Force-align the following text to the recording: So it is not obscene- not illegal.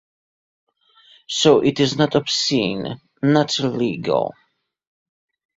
So 1.29 1.59
it 1.59 1.79
is 1.79 1.95
not 1.95 2.15
obscene- 2.15 2.99
not 3.21 3.59
illegal. 3.59 4.33